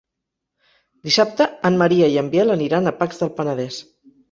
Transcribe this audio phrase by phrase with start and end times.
[1.09, 3.81] Dissabte en Maria i en Biel aniran a Pacs del Penedès.